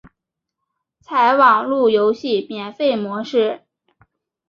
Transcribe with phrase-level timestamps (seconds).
[0.99, 3.61] 采网路游戏免费模式。